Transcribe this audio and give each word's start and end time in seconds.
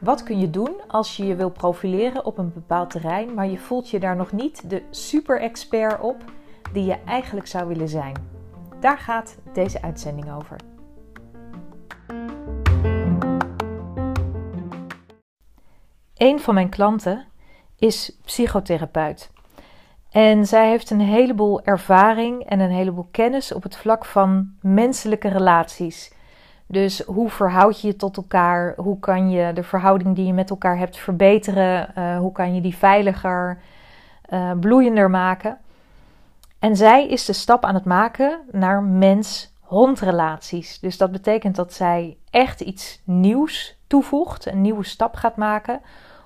Wat 0.00 0.22
kun 0.22 0.38
je 0.38 0.50
doen 0.50 0.80
als 0.88 1.16
je 1.16 1.26
je 1.26 1.36
wil 1.36 1.50
profileren 1.50 2.24
op 2.24 2.38
een 2.38 2.52
bepaald 2.52 2.90
terrein, 2.90 3.34
maar 3.34 3.46
je 3.46 3.58
voelt 3.58 3.90
je 3.90 4.00
daar 4.00 4.16
nog 4.16 4.32
niet 4.32 4.70
de 4.70 4.82
super-expert 4.90 6.00
op 6.00 6.24
die 6.72 6.84
je 6.84 6.98
eigenlijk 7.04 7.46
zou 7.46 7.68
willen 7.68 7.88
zijn? 7.88 8.14
Daar 8.80 8.98
gaat 8.98 9.38
deze 9.52 9.82
uitzending 9.82 10.32
over. 10.32 10.56
Een 16.14 16.40
van 16.40 16.54
mijn 16.54 16.68
klanten 16.68 17.26
is 17.76 18.18
psychotherapeut. 18.24 19.31
En 20.12 20.46
zij 20.46 20.68
heeft 20.68 20.90
een 20.90 21.00
heleboel 21.00 21.62
ervaring 21.62 22.44
en 22.44 22.60
een 22.60 22.70
heleboel 22.70 23.08
kennis 23.10 23.52
op 23.52 23.62
het 23.62 23.76
vlak 23.76 24.04
van 24.04 24.50
menselijke 24.60 25.28
relaties. 25.28 26.12
Dus 26.66 27.00
hoe 27.00 27.30
verhoud 27.30 27.80
je 27.80 27.86
je 27.86 27.96
tot 27.96 28.16
elkaar? 28.16 28.74
Hoe 28.76 28.98
kan 28.98 29.30
je 29.30 29.52
de 29.52 29.62
verhouding 29.62 30.14
die 30.14 30.26
je 30.26 30.32
met 30.32 30.50
elkaar 30.50 30.78
hebt 30.78 30.96
verbeteren? 30.96 31.92
Uh, 31.98 32.18
hoe 32.18 32.32
kan 32.32 32.54
je 32.54 32.60
die 32.60 32.76
veiliger, 32.76 33.60
uh, 34.32 34.50
bloeiender 34.60 35.10
maken? 35.10 35.58
En 36.58 36.76
zij 36.76 37.08
is 37.08 37.24
de 37.24 37.32
stap 37.32 37.64
aan 37.64 37.74
het 37.74 37.84
maken 37.84 38.40
naar 38.50 38.82
mens-hondrelaties. 38.82 40.80
Dus 40.80 40.96
dat 40.96 41.12
betekent 41.12 41.56
dat 41.56 41.72
zij 41.72 42.16
echt 42.30 42.60
iets 42.60 43.00
nieuws 43.04 43.76
toevoegt, 43.86 44.46
een 44.46 44.60
nieuwe 44.60 44.84
stap 44.84 45.14
gaat 45.14 45.36
maken 45.36 45.80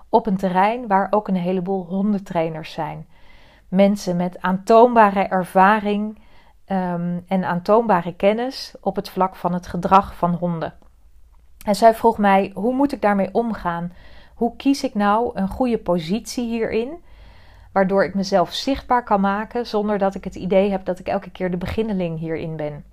op 0.08 0.26
een 0.26 0.36
terrein 0.36 0.86
waar 0.86 1.06
ook 1.10 1.28
een 1.28 1.36
heleboel 1.36 1.84
hondentrainers 1.84 2.72
zijn. 2.72 3.06
Mensen 3.68 4.16
met 4.16 4.40
aantoonbare 4.40 5.22
ervaring 5.22 6.18
um, 6.66 7.24
en 7.26 7.44
aantoonbare 7.44 8.14
kennis 8.14 8.74
op 8.80 8.96
het 8.96 9.08
vlak 9.08 9.36
van 9.36 9.52
het 9.52 9.66
gedrag 9.66 10.16
van 10.16 10.34
honden. 10.34 10.74
En 11.64 11.74
zij 11.74 11.94
vroeg 11.94 12.18
mij: 12.18 12.50
hoe 12.54 12.74
moet 12.74 12.92
ik 12.92 13.02
daarmee 13.02 13.28
omgaan? 13.32 13.92
Hoe 14.34 14.56
kies 14.56 14.84
ik 14.84 14.94
nou 14.94 15.30
een 15.34 15.48
goede 15.48 15.78
positie 15.78 16.48
hierin, 16.48 17.04
waardoor 17.72 18.04
ik 18.04 18.14
mezelf 18.14 18.52
zichtbaar 18.52 19.04
kan 19.04 19.20
maken 19.20 19.66
zonder 19.66 19.98
dat 19.98 20.14
ik 20.14 20.24
het 20.24 20.34
idee 20.34 20.70
heb 20.70 20.84
dat 20.84 20.98
ik 20.98 21.06
elke 21.06 21.30
keer 21.30 21.50
de 21.50 21.56
beginneling 21.56 22.18
hierin 22.18 22.56
ben? 22.56 22.84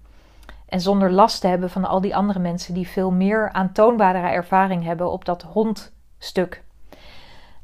En 0.65 0.81
zonder 0.81 1.11
last 1.11 1.41
te 1.41 1.47
hebben 1.47 1.69
van 1.69 1.85
al 1.85 2.01
die 2.01 2.15
andere 2.15 2.39
mensen 2.39 2.73
die 2.73 2.87
veel 2.87 3.11
meer 3.11 3.51
aantoonbare 3.51 4.17
ervaring 4.17 4.83
hebben 4.83 5.11
op 5.11 5.25
dat 5.25 5.41
hondstuk. 5.41 6.62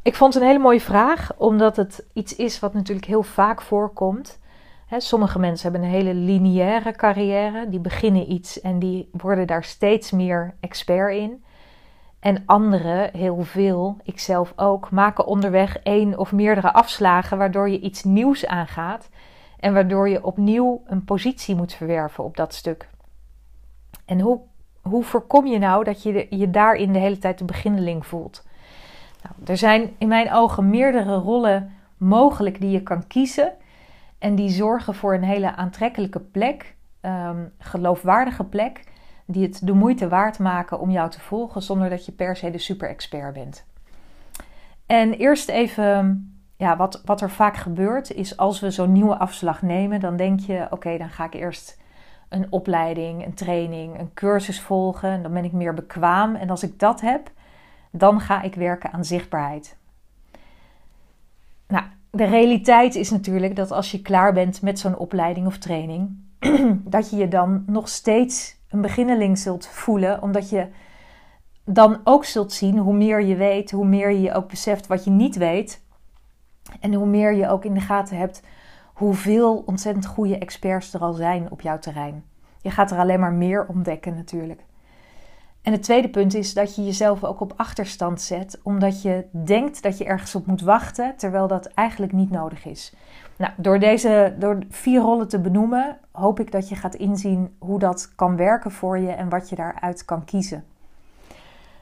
Ik 0.01 0.15
vond 0.15 0.33
het 0.33 0.43
een 0.43 0.49
hele 0.49 0.63
mooie 0.63 0.81
vraag, 0.81 1.31
omdat 1.37 1.75
het 1.75 2.05
iets 2.13 2.35
is 2.35 2.59
wat 2.59 2.73
natuurlijk 2.73 3.07
heel 3.07 3.23
vaak 3.23 3.61
voorkomt 3.61 4.39
sommige 4.97 5.39
mensen 5.39 5.71
hebben 5.71 5.89
een 5.89 5.95
hele 5.95 6.13
lineaire 6.13 6.91
carrière. 6.91 7.69
Die 7.69 7.79
beginnen 7.79 8.31
iets 8.31 8.61
en 8.61 8.79
die 8.79 9.09
worden 9.11 9.47
daar 9.47 9.63
steeds 9.63 10.11
meer 10.11 10.55
expert 10.59 11.13
in. 11.13 11.43
En 12.19 12.43
anderen, 12.45 13.09
heel 13.17 13.43
veel, 13.43 13.97
ikzelf 14.03 14.53
ook, 14.55 14.91
maken 14.91 15.25
onderweg 15.25 15.77
één 15.77 16.17
of 16.17 16.31
meerdere 16.31 16.73
afslagen 16.73 17.37
waardoor 17.37 17.69
je 17.69 17.79
iets 17.79 18.03
nieuws 18.03 18.45
aangaat 18.45 19.09
en 19.59 19.73
waardoor 19.73 20.09
je 20.09 20.23
opnieuw 20.23 20.81
een 20.85 21.03
positie 21.03 21.55
moet 21.55 21.73
verwerven 21.73 22.23
op 22.23 22.37
dat 22.37 22.53
stuk. 22.53 22.89
En 24.05 24.19
hoe, 24.19 24.39
hoe 24.81 25.03
voorkom 25.03 25.47
je 25.47 25.59
nou 25.59 25.83
dat 25.83 26.03
je 26.03 26.27
je 26.29 26.49
daarin 26.49 26.93
de 26.93 26.99
hele 26.99 27.17
tijd 27.17 27.37
de 27.37 27.45
beginneling 27.45 28.05
voelt? 28.05 28.47
Nou, 29.23 29.35
er 29.45 29.57
zijn 29.57 29.95
in 29.97 30.07
mijn 30.07 30.31
ogen 30.31 30.69
meerdere 30.69 31.15
rollen 31.15 31.71
mogelijk 31.97 32.59
die 32.59 32.71
je 32.71 32.83
kan 32.83 33.07
kiezen 33.07 33.53
en 34.17 34.35
die 34.35 34.49
zorgen 34.49 34.95
voor 34.95 35.13
een 35.13 35.23
hele 35.23 35.55
aantrekkelijke 35.55 36.19
plek, 36.19 36.75
um, 37.01 37.51
geloofwaardige 37.57 38.43
plek, 38.43 38.83
die 39.25 39.43
het 39.43 39.61
de 39.63 39.73
moeite 39.73 40.07
waard 40.07 40.39
maken 40.39 40.79
om 40.79 40.91
jou 40.91 41.09
te 41.09 41.19
volgen 41.19 41.61
zonder 41.61 41.89
dat 41.89 42.05
je 42.05 42.11
per 42.11 42.35
se 42.35 42.51
de 42.51 42.57
super-expert 42.57 43.33
bent. 43.33 43.65
En 44.85 45.13
eerst 45.13 45.49
even, 45.49 46.33
ja, 46.57 46.77
wat, 46.77 47.01
wat 47.05 47.21
er 47.21 47.29
vaak 47.29 47.57
gebeurt 47.57 48.11
is 48.11 48.37
als 48.37 48.59
we 48.59 48.71
zo'n 48.71 48.91
nieuwe 48.91 49.17
afslag 49.17 49.61
nemen, 49.61 49.99
dan 49.99 50.15
denk 50.15 50.39
je: 50.39 50.67
oké, 50.69 50.97
dan 50.97 51.09
ga 51.09 51.25
ik 51.25 51.33
eerst 51.33 51.77
een 52.29 52.47
opleiding, 52.49 53.25
een 53.25 53.33
training, 53.33 53.99
een 53.99 54.13
cursus 54.13 54.61
volgen. 54.61 55.21
Dan 55.21 55.33
ben 55.33 55.43
ik 55.43 55.51
meer 55.51 55.73
bekwaam. 55.73 56.35
En 56.35 56.49
als 56.49 56.63
ik 56.63 56.79
dat 56.79 57.01
heb, 57.01 57.31
dan 57.91 58.19
ga 58.19 58.41
ik 58.41 58.55
werken 58.55 58.91
aan 58.91 59.05
zichtbaarheid. 59.05 59.77
Nou, 61.67 61.83
de 62.11 62.25
realiteit 62.25 62.95
is 62.95 63.09
natuurlijk 63.09 63.55
dat 63.55 63.71
als 63.71 63.91
je 63.91 64.01
klaar 64.01 64.33
bent 64.33 64.61
met 64.61 64.79
zo'n 64.79 64.97
opleiding 64.97 65.47
of 65.47 65.57
training, 65.57 66.17
dat 66.95 67.09
je 67.09 67.17
je 67.17 67.27
dan 67.27 67.63
nog 67.67 67.89
steeds 67.89 68.57
een 68.69 68.81
beginneling 68.81 69.37
zult 69.37 69.67
voelen, 69.67 70.21
omdat 70.21 70.49
je 70.49 70.67
dan 71.65 72.01
ook 72.03 72.25
zult 72.25 72.51
zien 72.51 72.77
hoe 72.77 72.93
meer 72.93 73.21
je 73.21 73.35
weet, 73.35 73.71
hoe 73.71 73.85
meer 73.85 74.11
je 74.11 74.33
ook 74.33 74.49
beseft 74.49 74.87
wat 74.87 75.03
je 75.03 75.11
niet 75.11 75.35
weet. 75.35 75.81
En 76.79 76.93
hoe 76.93 77.07
meer 77.07 77.33
je 77.33 77.49
ook 77.49 77.65
in 77.65 77.73
de 77.73 77.79
gaten 77.79 78.17
hebt 78.17 78.43
hoeveel 78.93 79.63
ontzettend 79.65 80.05
goede 80.05 80.37
experts 80.37 80.93
er 80.93 80.99
al 80.99 81.13
zijn 81.13 81.51
op 81.51 81.61
jouw 81.61 81.79
terrein. 81.79 82.23
Je 82.61 82.69
gaat 82.69 82.91
er 82.91 82.97
alleen 82.97 83.19
maar 83.19 83.33
meer 83.33 83.65
ontdekken 83.67 84.15
natuurlijk. 84.15 84.61
En 85.61 85.71
het 85.71 85.83
tweede 85.83 86.09
punt 86.09 86.33
is 86.33 86.53
dat 86.53 86.75
je 86.75 86.83
jezelf 86.83 87.23
ook 87.23 87.39
op 87.39 87.53
achterstand 87.55 88.21
zet, 88.21 88.59
omdat 88.63 89.01
je 89.01 89.25
denkt 89.31 89.83
dat 89.83 89.97
je 89.97 90.05
ergens 90.05 90.35
op 90.35 90.45
moet 90.45 90.61
wachten, 90.61 91.13
terwijl 91.17 91.47
dat 91.47 91.65
eigenlijk 91.65 92.13
niet 92.13 92.29
nodig 92.29 92.65
is. 92.65 92.93
Nou, 93.37 93.51
door 93.57 93.79
deze 93.79 94.35
door 94.39 94.57
vier 94.69 95.01
rollen 95.01 95.27
te 95.27 95.39
benoemen, 95.39 95.97
hoop 96.11 96.39
ik 96.39 96.51
dat 96.51 96.69
je 96.69 96.75
gaat 96.75 96.95
inzien 96.95 97.55
hoe 97.59 97.79
dat 97.79 98.11
kan 98.15 98.35
werken 98.35 98.71
voor 98.71 98.97
je 98.99 99.11
en 99.11 99.29
wat 99.29 99.49
je 99.49 99.55
daaruit 99.55 100.05
kan 100.05 100.25
kiezen. 100.25 100.63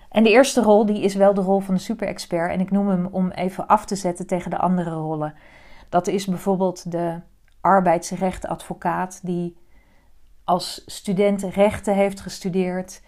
En 0.09 0.23
de 0.23 0.29
eerste 0.29 0.61
rol 0.61 0.85
die 0.85 1.01
is 1.01 1.15
wel 1.15 1.33
de 1.33 1.41
rol 1.41 1.59
van 1.59 1.73
de 1.73 1.79
super-expert 1.79 2.51
en 2.51 2.59
ik 2.59 2.71
noem 2.71 2.87
hem 2.87 3.07
om 3.11 3.31
even 3.31 3.67
af 3.67 3.85
te 3.85 3.95
zetten 3.95 4.27
tegen 4.27 4.49
de 4.49 4.57
andere 4.57 4.91
rollen. 4.91 5.33
Dat 5.89 6.07
is 6.07 6.25
bijvoorbeeld 6.25 6.91
de 6.91 7.19
arbeidsrechtadvocaat 7.61 9.19
die 9.23 9.57
als 10.43 10.83
student 10.85 11.43
rechten 11.43 11.93
heeft 11.93 12.19
gestudeerd 12.19 13.01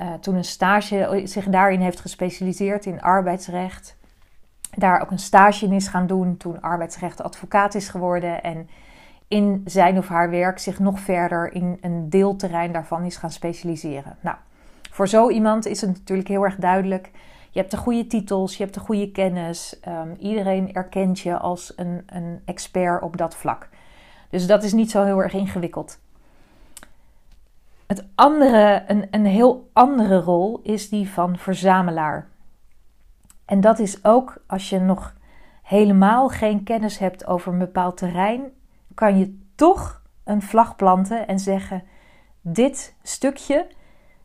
uh, 0.00 0.12
toen 0.12 0.34
een 0.34 0.44
stage 0.44 1.22
zich 1.24 1.44
daarin 1.44 1.80
heeft 1.80 2.00
gespecialiseerd 2.00 2.86
in 2.86 3.02
arbeidsrecht. 3.02 3.96
Daar 4.74 5.00
ook 5.00 5.10
een 5.10 5.18
stage 5.18 5.64
in 5.64 5.72
is 5.72 5.88
gaan 5.88 6.06
doen 6.06 6.36
toen 6.36 6.60
arbeidsrechtadvocaat 6.60 7.74
is 7.74 7.88
geworden. 7.88 8.42
En 8.42 8.68
in 9.28 9.62
zijn 9.64 9.98
of 9.98 10.08
haar 10.08 10.30
werk 10.30 10.58
zich 10.58 10.78
nog 10.78 11.00
verder 11.00 11.52
in 11.52 11.78
een 11.80 12.10
deelterrein 12.10 12.72
daarvan 12.72 13.04
is 13.04 13.16
gaan 13.16 13.30
specialiseren. 13.30 14.16
Nou, 14.20 14.36
voor 14.90 15.08
zo 15.08 15.30
iemand 15.30 15.66
is 15.66 15.80
het 15.80 15.90
natuurlijk 15.90 16.28
heel 16.28 16.44
erg 16.44 16.56
duidelijk. 16.56 17.10
Je 17.50 17.58
hebt 17.58 17.70
de 17.70 17.76
goede 17.76 18.06
titels, 18.06 18.56
je 18.56 18.62
hebt 18.62 18.74
de 18.74 18.80
goede 18.80 19.10
kennis. 19.10 19.80
Um, 19.88 20.16
iedereen 20.18 20.72
erkent 20.72 21.20
je 21.20 21.38
als 21.38 21.72
een, 21.76 22.02
een 22.06 22.40
expert 22.44 23.02
op 23.02 23.16
dat 23.16 23.34
vlak. 23.34 23.68
Dus 24.30 24.46
dat 24.46 24.62
is 24.62 24.72
niet 24.72 24.90
zo 24.90 25.04
heel 25.04 25.22
erg 25.22 25.32
ingewikkeld. 25.32 25.98
Het 27.86 28.06
andere, 28.14 28.84
een, 28.86 29.06
een 29.10 29.26
heel 29.26 29.70
andere 29.72 30.20
rol 30.20 30.60
is 30.62 30.88
die 30.88 31.08
van 31.08 31.38
verzamelaar. 31.38 32.28
En 33.44 33.60
dat 33.60 33.78
is 33.78 34.04
ook 34.04 34.42
als 34.46 34.70
je 34.70 34.80
nog 34.80 35.14
helemaal 35.62 36.28
geen 36.28 36.62
kennis 36.62 36.98
hebt 36.98 37.26
over 37.26 37.52
een 37.52 37.58
bepaald 37.58 37.96
terrein, 37.96 38.52
kan 38.94 39.18
je 39.18 39.38
toch 39.54 40.02
een 40.24 40.42
vlag 40.42 40.76
planten 40.76 41.26
en 41.26 41.38
zeggen: 41.38 41.82
Dit 42.40 42.96
stukje 43.02 43.66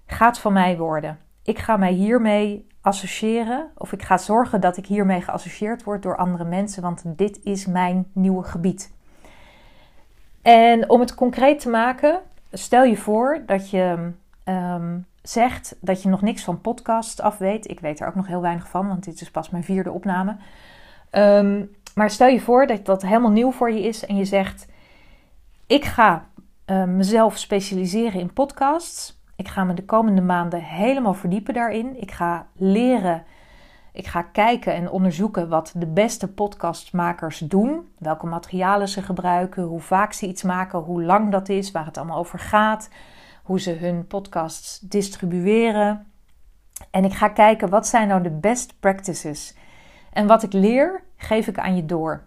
gaat 0.05 0.39
van 0.39 0.53
mij 0.53 0.77
worden. 0.77 1.19
Ik 1.43 1.59
ga 1.59 1.77
mij 1.77 1.91
hiermee 1.91 2.67
associëren, 2.81 3.71
of 3.77 3.91
ik 3.91 4.01
ga 4.01 4.17
zorgen 4.17 4.61
dat 4.61 4.77
ik 4.77 4.85
hiermee 4.85 5.21
geassocieerd 5.21 5.83
word 5.83 6.03
door 6.03 6.17
andere 6.17 6.45
mensen, 6.45 6.81
want 6.81 7.03
dit 7.05 7.39
is 7.43 7.65
mijn 7.65 8.07
nieuwe 8.13 8.43
gebied. 8.43 8.93
En 10.41 10.89
om 10.89 10.99
het 10.99 11.15
concreet 11.15 11.59
te 11.59 11.69
maken, 11.69 12.19
stel 12.51 12.83
je 12.83 12.97
voor 12.97 13.43
dat 13.45 13.69
je 13.69 14.11
ehm, 14.43 14.99
zegt 15.21 15.75
dat 15.81 16.01
je 16.01 16.09
nog 16.09 16.21
niks 16.21 16.43
van 16.43 16.61
podcast 16.61 17.21
af 17.21 17.37
weet. 17.37 17.69
Ik 17.69 17.79
weet 17.79 17.99
er 17.99 18.07
ook 18.07 18.15
nog 18.15 18.27
heel 18.27 18.41
weinig 18.41 18.69
van, 18.69 18.87
want 18.87 19.03
dit 19.03 19.21
is 19.21 19.31
pas 19.31 19.49
mijn 19.49 19.63
vierde 19.63 19.91
opname. 19.91 20.37
Ehm, 21.09 21.65
maar 21.95 22.09
stel 22.09 22.27
je 22.27 22.39
voor 22.39 22.67
dat 22.67 22.85
dat 22.85 23.01
helemaal 23.01 23.31
nieuw 23.31 23.51
voor 23.51 23.71
je 23.71 23.81
is 23.81 24.05
en 24.05 24.15
je 24.17 24.25
zegt: 24.25 24.67
Ik 25.67 25.85
ga 25.85 26.25
uh, 26.65 26.83
mezelf 26.83 27.37
specialiseren 27.37 28.19
in 28.19 28.33
podcasts. 28.33 29.19
Ik 29.35 29.47
ga 29.47 29.63
me 29.63 29.73
de 29.73 29.85
komende 29.85 30.21
maanden 30.21 30.63
helemaal 30.63 31.13
verdiepen 31.13 31.53
daarin. 31.53 32.01
Ik 32.01 32.11
ga 32.11 32.47
leren. 32.53 33.23
Ik 33.93 34.07
ga 34.07 34.21
kijken 34.21 34.73
en 34.73 34.89
onderzoeken 34.89 35.49
wat 35.49 35.73
de 35.75 35.87
beste 35.87 36.27
podcastmakers 36.27 37.37
doen. 37.37 37.87
Welke 37.97 38.25
materialen 38.25 38.87
ze 38.87 39.01
gebruiken, 39.01 39.63
hoe 39.63 39.79
vaak 39.79 40.13
ze 40.13 40.27
iets 40.27 40.43
maken, 40.43 40.79
hoe 40.79 41.03
lang 41.03 41.31
dat 41.31 41.49
is, 41.49 41.71
waar 41.71 41.85
het 41.85 41.97
allemaal 41.97 42.17
over 42.17 42.39
gaat. 42.39 42.89
Hoe 43.43 43.59
ze 43.59 43.71
hun 43.71 44.07
podcasts 44.07 44.79
distribueren. 44.79 46.07
En 46.91 47.03
ik 47.03 47.13
ga 47.13 47.27
kijken 47.27 47.69
wat 47.69 47.87
zijn 47.87 48.07
nou 48.07 48.23
de 48.23 48.31
best 48.31 48.79
practices. 48.79 49.55
En 50.11 50.27
wat 50.27 50.43
ik 50.43 50.53
leer, 50.53 51.03
geef 51.17 51.47
ik 51.47 51.59
aan 51.59 51.75
je 51.75 51.85
door. 51.85 52.23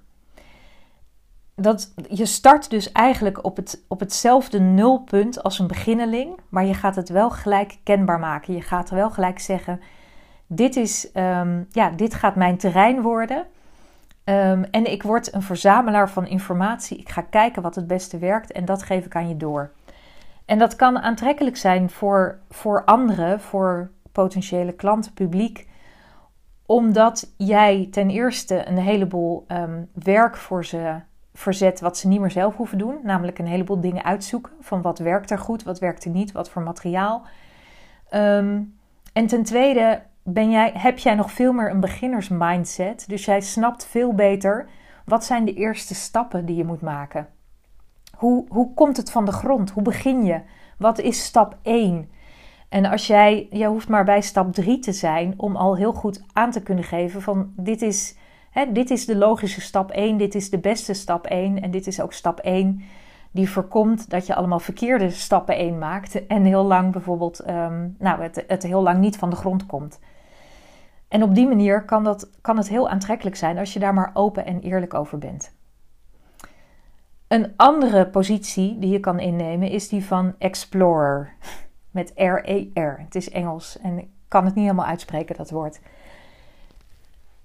dat, 1.55 1.95
je 2.09 2.27
start 2.27 2.71
dus 2.71 2.93
eigenlijk 2.93 3.45
op, 3.45 3.57
het, 3.57 3.85
op 3.89 4.01
hetzelfde 4.01 4.61
nulpunt 4.61 5.43
als 5.43 5.59
een 5.59 5.67
beginneling, 5.67 6.39
maar 6.49 6.65
je 6.65 6.75
gaat 6.75 6.97
het 6.97 7.09
wel 7.09 7.31
gelijk 7.31 7.79
kenbaar 7.83 8.19
maken. 8.19 8.55
Je 8.55 8.63
gaat 8.63 8.91
wel 8.91 9.11
gelijk 9.11 9.39
zeggen: 9.39 9.81
dit, 10.47 10.77
is, 10.77 11.13
ehm, 11.13 11.63
ja, 11.71 11.91
dit 11.91 12.15
gaat 12.15 12.37
mijn 12.37 12.57
terrein 12.57 13.01
worden. 13.01 13.47
Ehm, 14.25 14.63
en 14.71 14.93
ik 14.93 15.03
word 15.03 15.35
een 15.35 15.43
verzamelaar 15.43 16.11
van 16.11 16.27
informatie. 16.27 16.99
Ik 16.99 17.09
ga 17.09 17.21
kijken 17.21 17.63
wat 17.63 17.75
het 17.75 17.87
beste 17.87 18.19
werkt 18.19 18.53
en 18.53 18.65
dat 18.65 18.83
geef 18.83 19.05
ik 19.05 19.17
aan 19.17 19.29
je 19.29 19.37
door. 19.37 19.71
En 20.45 20.59
dat 20.59 20.77
kan 20.77 20.99
aantrekkelijk 20.99 21.57
zijn 21.57 21.91
voor, 21.91 22.39
voor 22.51 22.85
anderen, 22.85 23.41
voor 23.41 23.91
potentiële 24.13 24.73
klanten, 24.73 25.13
publiek, 25.13 25.69
omdat 26.67 27.33
jij 27.37 27.89
ten 27.91 28.11
eerste 28.11 28.69
een 28.69 28.79
heleboel 28.79 29.45
ehm, 29.47 29.83
werk 29.93 30.37
voor 30.37 30.65
ze 30.65 31.01
verzet 31.35 31.81
wat 31.81 31.99
ze 31.99 32.09
niet 32.09 32.21
meer 32.21 32.31
zelf 32.31 32.57
hoeven 32.57 32.79
doen. 32.79 32.99
Namelijk 33.03 33.39
een 33.39 33.47
heleboel 33.47 33.81
dingen 33.81 34.05
uitzoeken 34.05 34.53
van 34.61 34.83
wat 34.83 34.99
werkt 34.99 35.31
er 35.31 35.39
goed, 35.39 35.63
wat 35.63 35.79
werkt 35.79 36.05
er 36.05 36.11
niet, 36.11 36.33
wat 36.33 36.51
voor 36.51 36.63
materiaal. 36.63 37.27
En 39.13 39.27
ten 39.27 39.43
tweede 39.43 40.03
ben 40.25 40.51
jij, 40.51 40.71
heb 40.75 40.99
jij 40.99 41.15
nog 41.15 41.33
veel 41.33 41.53
meer 41.53 41.71
een 41.71 41.81
beginnersmindset. 41.81 43.09
Dus 43.09 43.25
jij 43.25 43.41
snapt 43.41 43.87
veel 43.87 44.15
beter 44.15 44.69
wat 45.05 45.25
zijn 45.25 45.45
de 45.45 45.55
eerste 45.55 45.95
stappen 45.95 46.47
die 46.47 46.57
je 46.57 46.65
moet 46.65 46.81
maken. 46.81 47.29
Hoe, 48.17 48.47
hoe 48.49 48.75
komt 48.75 48.97
het 48.97 49.11
van 49.11 49.25
de 49.25 49.33
grond? 49.33 49.71
Hoe 49.71 49.83
begin 49.83 50.25
je? 50.25 50.41
Wat 50.79 50.99
is 50.99 51.25
stap 51.25 51.57
1? 51.63 52.11
En 52.69 52.85
als 52.85 53.07
jij, 53.07 53.47
jij 53.51 53.69
hoeft 53.69 53.89
maar 53.89 54.05
bij 54.05 54.21
stap 54.21 54.53
3 54.53 54.79
te 54.79 54.93
zijn 54.93 55.35
om 55.37 55.57
al 55.57 55.77
heel 55.77 55.93
goed 55.93 56.23
aan 56.33 56.51
te 56.51 56.63
kunnen 56.63 56.85
geven 56.85 57.23
van 57.23 57.53
dit 57.57 57.83
is, 57.83 58.17
hè, 58.51 58.73
dit 58.73 58.91
is 58.91 59.07
de 59.07 59.17
logische 59.17 59.61
stap 59.61 59.91
1, 59.91 60.17
dit 60.17 60.35
is 60.35 60.51
de 60.51 60.59
beste 60.59 60.95
stap 60.95 61.27
1 61.27 61.63
en 61.63 61.71
dit 61.71 61.87
is 61.87 62.01
ook 62.01 62.13
stap 62.13 62.39
1 62.39 62.83
die 63.31 63.51
voorkomt 63.51 64.11
dat 64.11 64.27
je 64.27 64.35
allemaal 64.35 64.61
verkeerde 64.61 65.11
stappen 65.11 65.57
1 65.57 65.79
maakt 65.79 66.27
en 66.27 66.45
heel 66.45 66.65
lang 66.65 66.93
bijvoorbeeld, 66.93 67.49
um, 67.51 67.97
nou, 67.99 68.23
het, 68.23 68.45
het 68.47 68.63
heel 68.63 68.83
lang 68.83 68.99
niet 68.99 69.17
van 69.17 69.31
de 69.31 69.37
grond 69.37 69.67
komt. 69.67 70.01
En 71.15 71.23
op 71.23 71.35
die 71.35 71.47
manier 71.47 71.85
kan, 71.85 72.05
dat, 72.05 72.31
kan 72.41 72.57
het 72.57 72.69
heel 72.69 72.89
aantrekkelijk 72.89 73.37
zijn 73.37 73.59
als 73.59 73.73
je 73.73 73.79
daar 73.79 73.95
maar 73.95 74.11
open 74.15 74.47
en 74.47 74.61
eerlijk 74.61 74.95
over 74.95 75.19
bent. 75.19 75.53
Een 77.29 77.53
andere 77.57 78.07
positie 78.07 78.79
die 78.79 78.91
je 78.91 79.01
kan 79.01 79.21
innemen 79.21 79.69
is 79.69 79.89
die 79.89 80.05
van 80.05 80.35
explorer. 80.39 81.33
Met 81.91 82.13
R-E-R. 82.15 83.01
Het 83.01 83.15
is 83.15 83.31
Engels 83.31 83.79
en 83.79 83.99
ik 83.99 84.09
kan 84.29 84.45
het 84.45 84.55
niet 84.55 84.65
helemaal 84.65 84.87
uitspreken, 84.87 85.37
dat 85.37 85.51
woord. 85.51 85.81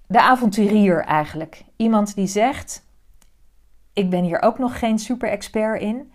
De 0.06 0.20
avonturier 0.20 1.00
eigenlijk. 1.04 1.64
Iemand 1.76 2.14
die 2.14 2.26
zegt: 2.26 2.86
Ik 3.92 4.10
ben 4.10 4.24
hier 4.24 4.42
ook 4.42 4.58
nog 4.58 4.78
geen 4.78 4.98
super-expert 4.98 5.80
in, 5.80 6.12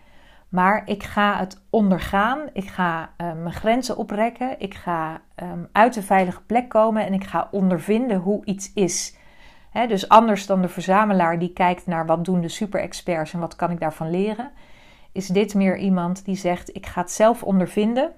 maar 0.56 0.81
ik 0.86 1.04
ga 1.04 1.38
het 1.38 1.62
ondergaan. 1.69 2.40
Ik 2.54 2.68
ga 2.68 3.02
uh, 3.02 3.34
mijn 3.34 3.54
grenzen 3.54 3.98
oprekken. 3.98 4.60
Ik 4.60 4.74
ga 4.74 5.22
um, 5.36 5.68
uit 5.72 5.94
de 5.94 6.02
veilige 6.02 6.42
plek 6.42 6.69
komen 6.69 7.06
en 7.06 7.13
ik 7.13 7.24
ga 7.24 7.48
ondervinden 7.52 8.18
hoe 8.18 8.46
iets 8.46 8.74
is 8.74 9.18
dus 9.88 10.10
anders 10.10 10.46
dan 10.46 10.62
de 10.62 10.68
verzamelaar 10.68 11.40
die 11.40 11.54
kijkt 11.54 11.86
naar 11.86 12.06
wat 12.06 12.25
doen 12.25 12.42
de 12.42 12.48
super-experts 12.48 13.34
en 13.34 13.40
wat 13.40 13.56
kan 13.56 13.72
ik 13.72 13.80
daarvan 13.80 14.10
leren, 14.10 14.52
is 15.12 15.28
dit 15.28 15.54
meer 15.54 15.78
iemand 15.78 16.25
die 16.25 16.36
zegt: 16.36 16.75
ik 16.75 16.86
ga 16.86 17.01
het 17.01 17.12
zelf 17.12 17.44
ondervinden. 17.44 18.12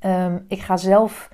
Um, 0.00 0.44
ik 0.48 0.60
ga 0.60 0.76
zelf 0.76 1.30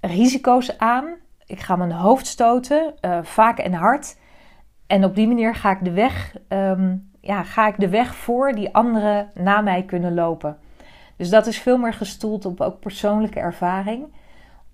risico's 0.00 0.78
aan. 0.78 1.14
Ik 1.46 1.60
ga 1.60 1.76
mijn 1.76 1.92
hoofd 1.92 2.26
stoten, 2.26 2.94
uh, 3.00 3.18
vaak 3.22 3.58
en 3.58 3.72
hard. 3.72 4.16
En 4.86 5.04
op 5.04 5.14
die 5.14 5.26
manier 5.26 5.54
ga 5.54 5.70
ik 5.70 5.84
de 5.84 5.92
weg, 5.92 6.36
um, 6.48 7.10
ja, 7.24 7.42
ga 7.42 7.66
ik 7.66 7.80
de 7.80 7.88
weg 7.88 8.14
voor 8.14 8.52
die 8.52 8.74
anderen 8.74 9.30
na 9.34 9.60
mij 9.60 9.82
kunnen 9.82 10.14
lopen. 10.14 10.58
Dus 11.16 11.30
dat 11.30 11.46
is 11.46 11.58
veel 11.58 11.78
meer 11.78 11.94
gestoeld 11.94 12.44
op 12.44 12.60
ook 12.60 12.80
persoonlijke 12.80 13.40
ervaring 13.40 14.06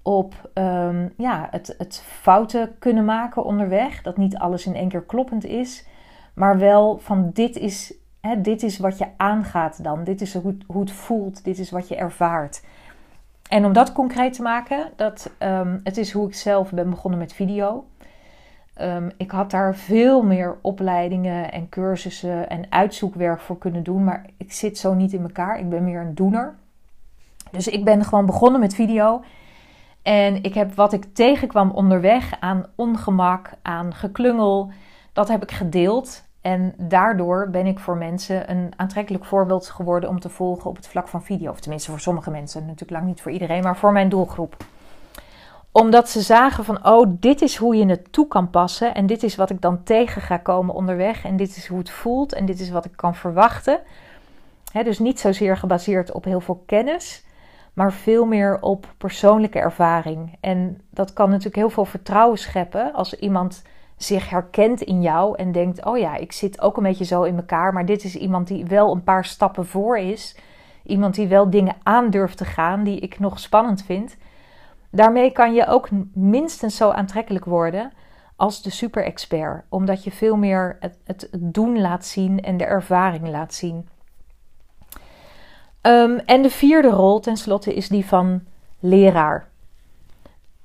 op 0.02 0.50
um, 0.55 1.12
ja, 1.17 1.49
het, 1.50 1.75
het 1.79 2.02
fouten 2.06 2.79
kunnen 2.79 3.05
maken 3.05 3.44
onderweg. 3.44 4.02
Dat 4.02 4.17
niet 4.17 4.38
alles 4.38 4.67
in 4.67 4.75
één 4.75 4.88
keer 4.88 5.02
kloppend 5.02 5.44
is. 5.44 5.87
Maar 6.35 6.58
wel 6.58 6.99
van 6.99 7.31
dit 7.32 7.56
is, 7.56 7.94
hè, 8.20 8.41
dit 8.41 8.62
is 8.62 8.79
wat 8.79 8.99
je 8.99 9.06
aangaat 9.17 9.85
dan. 9.85 10.05
Dit 10.05 10.20
is 10.20 10.35
hoe, 10.35 10.81
het 10.81 10.91
voelt. 10.91 11.44
Dit 11.44 11.58
is 11.58 11.70
wat 11.70 11.88
je 11.88 11.96
ervaart. 11.96 12.62
En 13.49 13.64
om 13.64 13.73
dat 13.73 13.93
concreet 13.93 14.32
te 14.32 14.43
maken, 14.43 14.91
dat, 14.96 15.31
um, 15.38 15.81
het 15.85 15.96
is 15.96 16.12
hoe 16.12 16.26
ik 16.26 16.35
zelf 16.35 16.70
ben 16.70 16.91
begonnen 16.91 17.20
met 17.20 17.32
video. 17.32 17.85
Um, 18.82 19.11
ik 19.17 19.31
had 19.31 19.50
daar 19.50 19.75
veel 19.75 20.23
meer 20.23 20.56
opleidingen 20.61 21.53
en 21.53 21.69
cursussen 21.69 22.49
en 22.49 22.67
uitzoekwerk 22.69 23.41
voor 23.41 23.59
kunnen 23.59 23.82
doen. 23.82 24.05
Maar 24.05 24.27
ik 24.37 24.53
zit 24.53 24.79
zo 24.79 24.94
niet 24.94 25.12
in 25.12 25.23
elkaar. 25.23 25.59
Ik 25.59 25.69
ben 25.69 25.85
meer 25.85 26.00
een 26.00 26.15
doener. 26.15 26.55
Dus 27.50 27.69
ik 27.69 27.85
ben 27.85 28.05
gewoon 28.05 28.27
begonnen 28.27 28.61
met 28.61 28.75
video. 28.75 29.23
En 30.03 30.43
ik 30.43 30.55
heb 30.55 30.75
wat 30.75 30.93
ik 30.93 31.15
tegenkwam 31.15 31.71
onderweg 31.71 32.41
aan 32.41 32.67
ongemak, 32.75 33.50
aan 33.62 33.94
geklungel, 33.94 34.71
dat 35.12 35.29
heb 35.29 35.43
ik 35.43 35.50
gedeeld. 35.50 36.25
En 36.41 36.75
daardoor 36.77 37.49
ben 37.50 37.67
ik 37.67 37.79
voor 37.79 37.97
mensen 37.97 38.50
een 38.50 38.73
aantrekkelijk 38.77 39.25
voorbeeld 39.25 39.69
geworden 39.69 40.09
om 40.09 40.21
te 40.21 40.29
volgen 40.29 40.71
op 40.71 40.77
het 40.77 40.88
vlak 40.88 41.09
van 41.09 41.23
video. 41.23 41.50
Of 41.50 41.61
tenminste 41.61 41.91
voor 41.91 42.00
sommige 42.00 42.31
mensen, 42.31 42.61
natuurlijk 42.61 42.91
lang 42.91 43.06
niet 43.06 43.21
voor 43.21 43.32
iedereen, 43.32 43.62
maar 43.62 43.77
voor 43.77 43.93
mijn 43.93 44.09
doelgroep. 44.09 44.56
Omdat 45.72 46.08
ze 46.08 46.20
zagen 46.20 46.64
van, 46.64 46.87
oh, 46.87 47.11
dit 47.11 47.43
is 47.43 47.56
hoe 47.56 47.76
je 47.76 47.87
het 47.87 48.12
toe 48.12 48.28
kan 48.28 48.50
passen. 48.50 48.94
En 48.94 49.06
dit 49.06 49.22
is 49.22 49.37
wat 49.37 49.50
ik 49.50 49.61
dan 49.61 49.82
tegen 49.82 50.22
ga 50.22 50.37
komen 50.37 50.75
onderweg. 50.75 51.25
En 51.25 51.37
dit 51.37 51.56
is 51.56 51.67
hoe 51.67 51.78
het 51.78 51.90
voelt. 51.90 52.32
En 52.32 52.46
dit 52.46 52.61
is 52.61 52.70
wat 52.70 52.84
ik 52.84 52.96
kan 52.96 53.14
verwachten. 53.14 53.81
dus 54.84 54.99
niet 54.99 55.20
zozeer 55.20 55.56
gebaseerd 55.56 56.12
op 56.12 56.25
heel 56.25 56.40
veel 56.40 56.62
kennis 56.67 57.25
maar 57.72 57.93
veel 57.93 58.26
meer 58.26 58.61
op 58.61 58.94
persoonlijke 58.99 59.58
ervaring. 59.58 60.37
En 60.40 60.81
dat 60.90 61.12
kan 61.12 61.28
natuurlijk 61.28 61.56
heel 61.56 61.70
veel 61.70 61.84
vertrouwen 61.84 62.38
scheppen 62.38 62.93
als 62.93 63.14
iemand 63.14 63.62
zich 63.96 64.31
herkent 64.31 64.81
in 64.81 65.02
jou 65.02 65.37
en 65.37 65.52
denkt: 65.52 65.84
Oh 65.84 65.99
ja, 65.99 66.17
ik 66.17 66.32
zit 66.32 66.61
ook 66.61 66.76
een 66.76 66.82
beetje 66.82 67.05
zo 67.05 67.22
in 67.22 67.37
elkaar, 67.37 67.72
maar 67.72 67.87
dit 67.87 68.05
is 68.05 68.17
iemand 68.17 68.46
die 68.46 68.64
wel 68.64 68.93
een 68.93 69.02
paar 69.02 69.25
stappen 69.25 69.67
voor 69.67 69.99
is. 69.99 70.37
Iemand 70.84 71.14
die 71.14 71.28
wel 71.28 71.50
dingen 71.50 71.76
aandurft 71.82 72.37
te 72.37 72.44
gaan 72.44 72.84
die 72.84 73.00
ik 73.00 73.19
nog 73.19 73.38
spannend 73.38 73.84
vind. 73.84 74.17
Daarmee 74.91 75.31
kan 75.31 75.55
je 75.55 75.67
ook 75.67 75.89
minstens 76.13 76.77
zo 76.77 76.91
aantrekkelijk 76.91 77.45
worden 77.45 77.93
als 78.37 78.63
de 78.63 78.71
super-expert, 78.71 79.65
omdat 79.69 80.05
je 80.05 80.11
veel 80.11 80.37
meer 80.37 80.77
het, 80.81 80.99
het 81.05 81.29
doen 81.33 81.81
laat 81.81 82.07
zien 82.07 82.41
en 82.41 82.57
de 82.57 82.65
ervaring 82.65 83.29
laat 83.29 83.55
zien. 83.55 83.89
Um, 85.83 86.19
en 86.19 86.43
de 86.43 86.51
vierde 86.51 86.89
rol 86.89 87.21
tenslotte 87.21 87.75
is 87.75 87.89
die 87.89 88.07
van 88.07 88.41
leraar. 88.79 89.49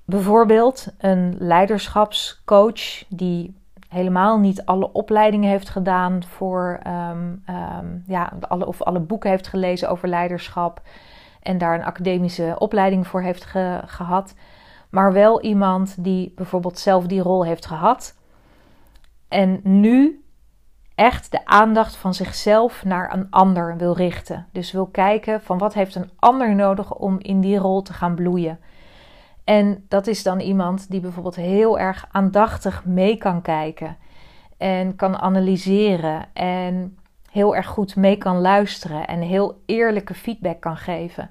Bijvoorbeeld 0.06 0.88
een 0.98 1.36
leiderschapscoach 1.40 3.04
die 3.08 3.56
helemaal 3.90 4.40
niet 4.40 4.66
alle 4.66 4.92
opleidingen 4.92 5.50
heeft 5.50 5.70
gedaan 5.70 6.24
voor, 6.24 6.80
um, 6.88 7.44
um, 7.50 8.04
ja, 8.08 8.34
alle, 8.40 8.66
of 8.66 8.82
alle 8.82 9.00
boeken 9.00 9.30
heeft 9.30 9.48
gelezen 9.48 9.90
over 9.90 10.08
leiderschap 10.08 10.82
en 11.46 11.58
daar 11.58 11.76
een 11.76 11.86
academische 11.86 12.56
opleiding 12.58 13.08
voor 13.08 13.22
heeft 13.22 13.46
ge, 13.46 13.82
gehad, 13.86 14.36
maar 14.90 15.14
wel 15.14 15.42
iemand 15.42 16.04
die 16.04 16.32
bijvoorbeeld 16.36 16.80
zelf 16.80 17.06
die 17.06 17.22
rol 17.22 17.46
heeft 17.46 17.66
gehad 17.66 18.16
en 19.28 19.60
nu 19.64 20.24
echt 20.96 21.32
de 21.32 21.46
aandacht 21.46 21.96
van 21.96 22.14
zichzelf 22.14 22.84
naar 22.84 23.14
een 23.14 23.28
ander 23.30 23.78
wil 23.78 23.94
richten. 23.94 24.48
Dus 24.52 24.72
wil 24.72 24.86
kijken 24.86 25.42
van 25.42 25.58
wat 25.58 25.74
heeft 25.74 25.96
een 25.96 26.10
ander 26.16 26.56
nodig 26.56 26.94
om 26.94 27.20
in 27.20 27.42
die 27.42 27.58
rol 27.58 27.82
te 27.82 27.94
gaan 27.94 28.16
bloeien. 28.16 28.60
En 29.44 29.86
dat 29.88 30.08
is 30.08 30.24
dan 30.24 30.40
iemand 30.40 30.92
die 30.92 31.00
bijvoorbeeld 31.00 31.36
heel 31.36 31.80
erg 31.80 32.08
aandachtig 32.12 32.86
mee 32.86 33.18
kan 33.18 33.42
kijken 33.42 33.98
en 34.58 34.96
kan 34.96 35.18
analyseren 35.18 36.26
en 36.34 36.98
heel 37.36 37.56
erg 37.56 37.68
goed 37.68 37.96
mee 37.96 38.18
kan 38.18 38.40
luisteren 38.40 39.08
en 39.08 39.22
heel 39.22 39.62
eerlijke 39.66 40.14
feedback 40.14 40.62
kan 40.62 40.78
geven. 40.78 41.30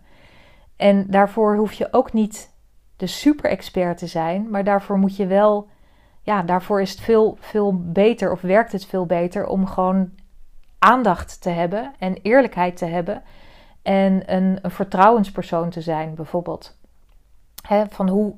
En 0.76 1.06
daarvoor 1.06 1.56
hoef 1.56 1.72
je 1.72 1.88
ook 1.90 2.12
niet 2.12 2.50
de 2.96 3.06
super 3.06 3.50
expert 3.50 3.98
te 3.98 4.06
zijn, 4.06 4.50
maar 4.50 4.64
daarvoor 4.64 4.98
moet 4.98 5.16
je 5.16 5.26
wel 5.26 5.68
ja, 6.22 6.42
daarvoor 6.42 6.80
is 6.80 6.90
het 6.90 7.00
veel, 7.00 7.36
veel 7.40 7.92
beter 7.92 8.32
of 8.32 8.40
werkt 8.40 8.72
het 8.72 8.86
veel 8.86 9.06
beter 9.06 9.46
om 9.46 9.66
gewoon 9.66 10.10
aandacht 10.78 11.42
te 11.42 11.50
hebben 11.50 11.92
en 11.98 12.14
eerlijkheid 12.22 12.76
te 12.76 12.86
hebben 12.86 13.22
en 13.82 14.34
een, 14.34 14.58
vertrouwenspersoon 14.62 15.70
te 15.70 15.80
zijn, 15.80 16.14
bijvoorbeeld. 16.14 16.78
van 17.88 18.08
hoe, 18.08 18.36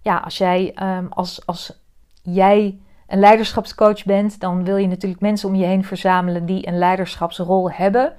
ja, 0.00 0.16
als 0.16 0.38
jij, 0.38 0.74
um, 0.82 1.06
als, 1.10 1.46
als 1.46 1.82
jij 2.22 2.80
een 3.08 3.18
leiderschapscoach 3.18 4.04
bent, 4.04 4.40
dan 4.40 4.64
wil 4.64 4.76
je 4.76 4.86
natuurlijk 4.86 5.20
mensen 5.20 5.48
om 5.48 5.54
je 5.54 5.64
heen 5.64 5.84
verzamelen 5.84 6.46
die 6.46 6.66
een 6.66 6.78
leiderschapsrol 6.78 7.70
hebben. 7.70 8.12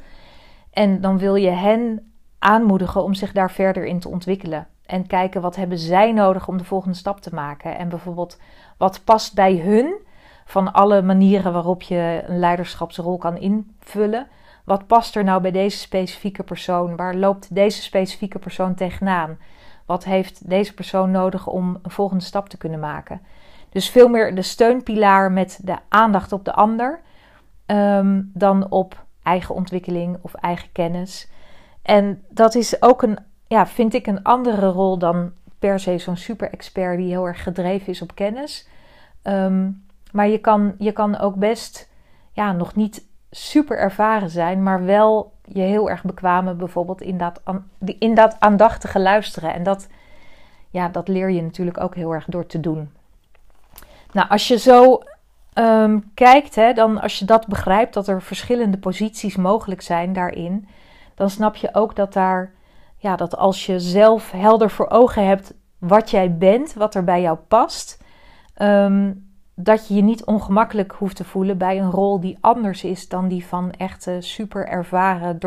En 0.72 1.02
dan 1.02 1.18
wil 1.18 1.36
je 1.36 1.50
hen 1.50 2.12
aanmoedigen 2.40 3.04
om 3.04 3.14
zich 3.14 3.32
daar 3.32 3.52
verder 3.52 3.86
in 3.86 4.00
te 4.00 4.10
ontwikkelen. 4.10 4.68
En 4.86 5.08
kijken 5.08 5.42
wat 5.42 5.56
hebben 5.56 5.78
zij 5.78 6.12
nodig 6.12 6.48
om 6.48 6.58
de 6.58 6.64
volgende 6.64 6.98
stap 6.98 7.22
te 7.22 7.34
maken. 7.34 7.78
En 7.78 7.90
bijvoorbeeld 7.90 8.40
wat 8.78 9.02
past 9.04 9.36
bij 9.36 9.56
hun 9.56 9.96
van 10.46 10.74
alle 10.74 11.02
manieren 11.02 11.54
waarop 11.54 11.82
je 11.82 12.24
een 12.28 12.40
leiderschapsrol 12.40 13.18
kan 13.18 13.38
invullen. 13.38 14.28
Wat 14.64 14.88
past 14.88 15.16
er 15.16 15.24
nou 15.24 15.42
bij 15.42 15.52
deze 15.52 15.78
specifieke 15.78 16.44
persoon? 16.44 16.96
Waar 16.96 17.16
loopt 17.16 17.56
deze 17.56 17.82
specifieke 17.82 18.40
persoon 18.40 18.76
tegenaan? 18.76 19.38
Wat 19.86 20.04
heeft 20.04 20.50
deze 20.50 20.74
persoon 20.74 21.12
nodig 21.12 21.48
om 21.48 21.80
een 21.82 21.92
volgende 21.92 22.24
stap 22.24 22.50
te 22.50 22.58
kunnen 22.58 22.80
maken? 22.80 23.22
Dus 23.70 23.90
veel 23.90 24.08
meer 24.08 24.36
de 24.36 24.42
steunpilaar 24.42 25.32
met 25.32 25.60
de 25.64 25.76
aandacht 25.90 26.32
op 26.32 26.46
de 26.46 26.54
ander 26.54 27.02
ehm, 27.66 28.22
dan 28.34 28.70
op 28.70 29.06
eigen 29.24 29.56
ontwikkeling 29.56 30.18
of 30.22 30.34
eigen 30.34 30.72
kennis. 30.72 31.30
En 31.82 32.24
dat 32.30 32.56
is 32.56 32.82
ook 32.82 33.02
een, 33.02 33.18
ja, 33.48 33.68
vind 33.68 33.94
ik, 33.94 34.08
een 34.08 34.24
andere 34.24 34.68
rol 34.68 34.98
dan 34.98 35.32
per 35.60 35.80
se 35.80 35.98
zo'n 35.98 36.18
super-expert 36.18 36.98
die 36.98 37.08
heel 37.08 37.28
erg 37.28 37.44
gedreven 37.44 37.88
is 37.88 38.02
op 38.02 38.16
kennis. 38.16 38.68
Ehm, 39.22 39.70
maar 40.12 40.28
je 40.28 40.38
kan, 40.38 40.76
je 40.78 40.92
kan 40.92 41.18
ook 41.18 41.36
best 41.36 41.90
ja, 42.32 42.52
nog 42.52 42.76
niet 42.76 43.08
super 43.32 43.78
ervaren 43.78 44.30
zijn, 44.30 44.64
maar 44.64 44.86
wel 44.86 45.34
je 45.46 45.62
heel 45.62 45.90
erg 45.90 46.04
bekwamen 46.04 46.58
bijvoorbeeld 46.58 47.02
in 47.02 47.18
dat, 47.18 47.42
in 48.00 48.14
dat 48.14 48.36
aandachtige 48.40 49.00
luisteren. 49.00 49.54
En 49.54 49.64
dat, 49.64 49.88
ja, 50.70 50.90
dat 50.90 51.08
leer 51.08 51.30
je 51.30 51.42
natuurlijk 51.42 51.80
ook 51.80 51.96
heel 51.96 52.14
erg 52.14 52.26
door 52.26 52.46
te 52.46 52.60
doen. 52.60 52.92
Nou, 54.12 54.30
als 54.30 54.48
je 54.48 54.58
zo 54.58 55.02
ehm, 55.54 56.00
kijkt, 56.14 56.56
hè, 56.56 56.74
dan 56.74 57.02
als 57.02 57.20
je 57.20 57.26
dat 57.26 57.48
begrijpt, 57.48 57.94
dat 57.94 58.08
er 58.08 58.22
verschillende 58.22 58.78
posities 58.78 59.36
mogelijk 59.36 59.82
zijn 59.82 60.14
daarin, 60.14 60.68
dan 61.16 61.30
snap 61.30 61.56
je 61.56 61.70
ook 61.74 61.96
dat 61.96 62.14
daar, 62.14 62.54
ja, 62.98 63.16
dat 63.16 63.38
als 63.38 63.66
je 63.66 63.80
zelf 63.80 64.32
helder 64.32 64.70
voor 64.70 64.90
ogen 64.90 65.28
hebt 65.28 65.54
wat 65.78 66.10
jij 66.10 66.38
bent, 66.38 66.74
wat 66.74 66.96
er 66.96 67.04
bij 67.04 67.22
jou 67.22 67.38
past, 67.48 68.04
ehm, 68.54 69.14
dat 69.56 69.88
je 69.88 69.94
je 69.94 70.02
niet 70.02 70.26
ongemakkelijk 70.26 70.92
hoeft 70.92 71.16
te 71.16 71.24
voelen 71.24 71.58
bij 71.58 71.80
een 71.80 71.92
rol 71.92 72.20
die 72.20 72.38
anders 72.42 72.84
is 72.84 73.08
dan 73.08 73.28
die 73.28 73.46
van 73.46 73.72
echte 73.72 74.18
super 74.20 74.68
ervaren, 74.68 75.40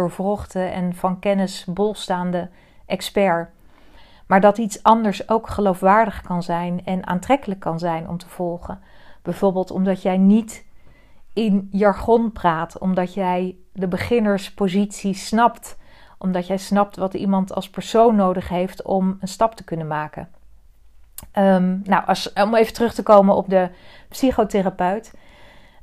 en 0.52 0.94
van 0.94 1.18
kennis 1.18 1.64
bolstaande 1.68 2.48
expert. 2.86 3.50
Maar 4.32 4.40
dat 4.40 4.58
iets 4.58 4.82
anders 4.82 5.28
ook 5.28 5.48
geloofwaardig 5.48 6.22
kan 6.22 6.42
zijn 6.42 6.84
en 6.84 7.06
aantrekkelijk 7.06 7.60
kan 7.60 7.78
zijn 7.78 8.08
om 8.08 8.18
te 8.18 8.28
volgen. 8.28 8.80
Bijvoorbeeld 9.22 9.70
omdat 9.70 10.02
jij 10.02 10.16
niet 10.16 10.64
in 11.32 11.68
jargon 11.70 12.32
praat, 12.32 12.78
omdat 12.78 13.14
jij 13.14 13.56
de 13.72 13.88
beginnerspositie 13.88 15.14
snapt, 15.14 15.78
omdat 16.18 16.46
jij 16.46 16.56
snapt 16.56 16.96
wat 16.96 17.14
iemand 17.14 17.54
als 17.54 17.70
persoon 17.70 18.16
nodig 18.16 18.48
heeft 18.48 18.82
om 18.82 19.16
een 19.20 19.28
stap 19.28 19.54
te 19.54 19.64
kunnen 19.64 19.86
maken. 19.86 20.28
Um, 21.38 21.82
nou, 21.84 22.06
als, 22.06 22.32
om 22.32 22.54
even 22.54 22.74
terug 22.74 22.94
te 22.94 23.02
komen 23.02 23.34
op 23.34 23.48
de 23.48 23.68
psychotherapeut. 24.08 25.14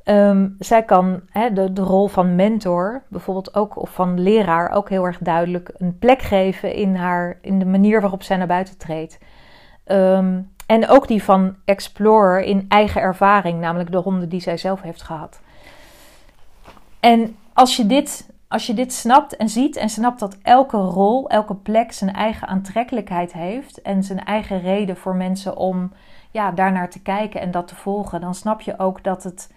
Um, 0.10 0.56
zij 0.60 0.84
kan 0.84 1.22
de, 1.54 1.72
rol 1.74 2.08
van 2.08 2.36
mentor, 2.36 3.04
bijvoorbeeld 3.08 3.56
ook, 3.56 3.82
of 3.82 3.89
van 3.89 4.20
leraar, 4.20 4.72
ook 4.72 4.89
heel 4.89 5.06
erg 5.06 5.18
duidelijk 5.18 5.72
een 5.78 5.98
plek 5.98 6.22
geven 6.22 6.74
in, 6.74 6.96
haar, 6.96 7.38
in 7.42 7.60
de 7.60 7.66
manier 7.66 8.01
waarop 8.01 8.24
zij 8.24 8.38
naar 8.38 8.48
buiten 8.48 8.78
treedt. 8.78 9.20
Um, 9.86 10.51
en 10.66 10.88
ook 10.88 11.08
die 11.08 11.24
van 11.24 11.56
explorer 11.66 12.42
in 12.42 12.66
eigen 12.68 13.01
ervaring, 13.01 13.60
namelijk 13.60 13.92
de 13.92 13.98
honden 13.98 14.30
die 14.30 14.42
zij 14.42 14.58
zelf 14.58 14.82
heeft 14.82 15.01
gehad. 15.01 15.39
En 17.00 17.36
als 17.54 17.75
je 17.75 17.86
dit, 17.86 18.30
als 18.48 18.68
je 18.68 18.74
dit 18.74 18.94
snapt 18.94 19.36
en 19.36 19.50
ziet 19.50 19.75
en 19.75 19.89
snapt 19.89 20.20
dat 20.20 20.38
elke 20.42 20.78
rol, 20.78 21.30
elke 21.30 21.56
plek 21.56 21.92
zijn 21.92 22.13
eigen 22.13 22.48
aantrekkelijkheid 22.48 23.34
heeft 23.34 23.82
en 23.82 24.04
zijn 24.04 24.24
eigen 24.24 24.62
reden 24.62 24.98
voor 24.98 25.16
mensen 25.16 25.58
om 25.58 25.92
ja, 26.32 26.51
daarnaar 26.51 26.89
te 26.89 27.01
kijken 27.01 27.42
en 27.42 27.51
dat 27.51 27.68
te 27.68 27.75
volgen, 27.75 28.22
dan 28.22 28.36
snap 28.36 28.62
je 28.62 28.80
ook 28.80 29.04
dat, 29.04 29.24
het, 29.24 29.54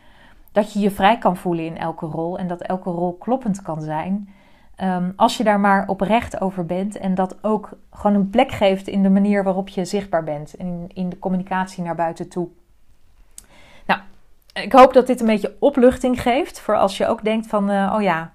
dat 0.53 0.73
je 0.73 0.81
je 0.81 0.91
vrij 0.91 1.19
kan 1.19 1.37
voelen 1.37 1.65
in 1.65 1.79
elke 1.79 2.07
rol 2.07 2.39
en 2.39 2.49
dat 2.49 2.61
elke 2.61 2.91
rol 2.91 3.13
kloppend 3.13 3.63
kan 3.63 3.83
zijn. 3.83 4.29
Ehm, 4.77 5.11
als 5.17 5.37
je 5.37 5.45
daar 5.45 5.61
maar 5.61 5.89
oprecht 5.89 6.41
over 6.41 6.67
bent 6.67 6.97
en 6.97 7.15
dat 7.15 7.45
ook 7.45 7.71
gewoon 7.91 8.17
een 8.17 8.31
plek 8.31 8.53
geeft 8.53 8.89
in 8.89 9.03
de 9.03 9.11
manier 9.11 9.45
waarop 9.45 9.69
je 9.69 9.85
zichtbaar 9.85 10.25
bent 10.25 10.55
en 10.55 10.89
in, 10.95 11.09
de 11.09 11.19
communicatie 11.19 11.83
naar 11.83 11.95
buiten 11.95 12.29
toe. 12.29 12.49
Nou, 13.87 14.01
ik 14.53 14.73
hoop 14.73 14.93
dat 14.93 15.07
dit 15.07 15.21
een 15.21 15.27
beetje 15.27 15.57
opluchting 15.59 16.23
geeft 16.23 16.61
voor 16.61 16.77
als 16.77 16.97
je 16.97 17.07
ook 17.07 17.25
denkt 17.25 17.47
van, 17.47 17.71
uh, 17.71 17.93
oh 17.95 18.03
ja, 18.03 18.33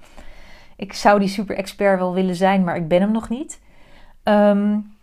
ik 0.76 0.94
zou 0.94 1.20
die 1.20 1.28
super 1.28 1.56
expert 1.56 2.00
wel 2.00 2.14
willen 2.14 2.36
zijn, 2.36 2.64
maar 2.64 2.76
ik 2.76 2.88
ben 2.88 3.02
hem 3.02 3.12
nog 3.12 3.30
niet. 3.30 3.60
Um, 4.24 4.96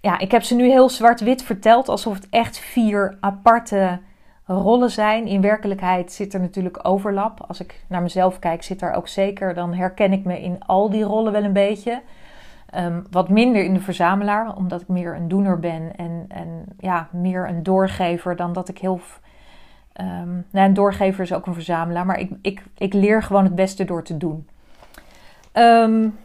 ja, 0.00 0.18
ik 0.18 0.30
heb 0.30 0.42
ze 0.42 0.54
nu 0.54 0.68
heel 0.68 0.88
zwart-wit 0.88 1.42
verteld, 1.42 1.88
alsof 1.88 2.14
het 2.14 2.26
echt 2.30 2.58
vier 2.58 3.16
aparte 3.20 4.00
rollen 4.46 4.90
zijn. 4.90 5.26
In 5.26 5.40
werkelijkheid 5.40 6.12
zit 6.12 6.34
er 6.34 6.40
natuurlijk 6.40 6.78
overlap. 6.82 7.44
Als 7.48 7.60
ik 7.60 7.84
naar 7.88 8.02
mezelf 8.02 8.38
kijk, 8.38 8.62
zit 8.62 8.82
er 8.82 8.92
ook 8.92 9.08
zeker. 9.08 9.54
Dan 9.54 9.74
herken 9.74 10.12
ik 10.12 10.24
me 10.24 10.42
in 10.42 10.58
al 10.66 10.90
die 10.90 11.02
rollen 11.02 11.32
wel 11.32 11.44
een 11.44 11.52
beetje. 11.52 12.02
Ehm, 12.70 13.00
wat 13.10 13.28
minder 13.28 13.64
in 13.64 13.74
de 13.74 13.80
verzamelaar, 13.80 14.56
omdat 14.56 14.80
ik 14.80 14.88
meer 14.88 15.14
een 15.14 15.28
doener 15.28 15.60
ben 15.60 15.96
en, 15.96 16.24
en 16.28 16.64
ja, 16.78 17.08
meer 17.12 17.48
een 17.48 17.62
doorgever 17.62 18.36
dan 18.36 18.52
dat 18.52 18.68
ik 18.68 18.78
heel. 18.78 19.00
Um, 20.00 20.46
nou, 20.50 20.68
een 20.68 20.74
doorgever 20.74 21.22
is 21.22 21.32
ook 21.32 21.46
een 21.46 21.54
verzamelaar, 21.54 22.06
maar 22.06 22.18
ik, 22.18 22.30
ik, 22.42 22.62
ik 22.78 22.92
leer 22.92 23.22
gewoon 23.22 23.44
het 23.44 23.54
beste 23.54 23.84
door 23.84 24.02
te 24.02 24.16
doen. 24.16 24.48
Um, 25.52 26.18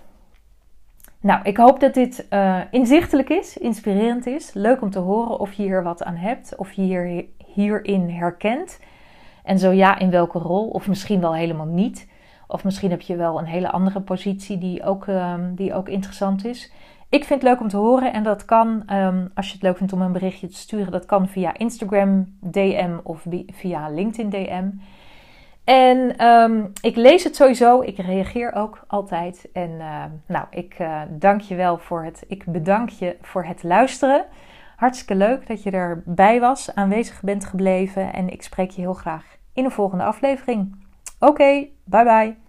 nou, 1.20 1.40
ik 1.44 1.58
hoop 1.58 1.80
dat 1.80 1.94
dit 1.94 2.28
uh, 2.30 2.60
inzichtelijk 2.72 3.30
is, 3.30 3.58
inspirerend 3.58 4.26
is. 4.26 4.54
Leuk 4.54 4.82
om 4.82 4.90
te 4.90 5.00
horen 5.00 5.40
of 5.40 5.54
je 5.54 5.64
hier 5.64 5.84
wat 5.84 6.04
aan 6.04 6.16
hebt, 6.16 6.56
of 6.56 6.72
je 6.72 6.82
hier, 6.82 7.26
hierin 7.54 8.10
herkent. 8.10 8.80
En 9.44 9.60
zo 9.60 9.72
ja, 9.72 10.00
in 10.00 10.10
welke 10.10 10.40
rol, 10.40 10.68
of 10.68 10.88
misschien 10.88 11.22
wel 11.22 11.36
helemaal 11.36 11.66
niet. 11.66 12.08
Of 12.48 12.64
misschien 12.64 12.90
heb 12.90 13.02
je 13.02 13.16
wel 13.16 13.40
een 13.40 13.46
hele 13.46 13.70
andere 13.70 14.02
positie 14.02 14.58
die 14.58 14.84
ook, 14.84 15.08
um, 15.08 15.56
die 15.56 15.74
ook 15.74 15.90
interessant 15.90 16.46
is. 16.46 16.72
Ik 17.10 17.24
vind 17.24 17.42
het 17.42 17.52
leuk 17.52 17.60
om 17.60 17.68
te 17.68 17.78
horen 17.78 18.14
en 18.14 18.24
dat 18.24 18.46
kan, 18.46 18.84
um, 18.94 19.32
als 19.34 19.48
je 19.48 19.54
het 19.54 19.62
leuk 19.62 19.78
vindt 19.78 19.94
om 19.94 20.02
een 20.02 20.12
berichtje 20.12 20.48
te 20.48 20.56
sturen, 20.56 20.92
dat 20.92 21.06
kan 21.06 21.28
via 21.28 21.58
Instagram 21.58 22.38
DM 22.40 22.98
of 23.04 23.26
via 23.48 23.90
LinkedIn 23.90 24.30
DM. 24.30 24.70
En 25.64 26.26
um, 26.26 26.72
ik 26.82 26.96
lees 26.96 27.24
het 27.24 27.36
sowieso. 27.36 27.82
Ik 27.82 27.98
reageer 27.98 28.54
ook 28.54 28.84
altijd. 28.88 29.50
En 29.54 29.78
nou, 30.26 30.46
ik 30.50 30.80
uh, 30.80 31.02
dank 31.10 31.42
je 31.42 31.56
wel 31.56 31.78
voor 31.78 32.04
het. 32.04 32.24
Ik 32.28 32.46
bedank 32.46 32.90
je 32.90 33.18
voor 33.22 33.46
het 33.46 33.64
luisteren. 33.64 34.26
Hartstikke 34.80 35.16
leuk 35.16 35.48
dat 35.48 35.64
je 35.64 35.72
erbij 35.72 36.40
was, 36.40 36.76
aanwezig 36.76 37.22
bent 37.22 37.46
gebleven. 37.46 38.14
En 38.14 38.30
ik 38.30 38.44
spreek 38.44 38.70
je 38.70 38.82
heel 38.82 38.94
graag 38.94 39.38
in 39.54 39.64
de 39.64 39.70
volgende 39.70 40.04
aflevering. 40.04 40.84
Oké, 41.20 41.68
bye 41.84 42.04
bye. 42.04 42.49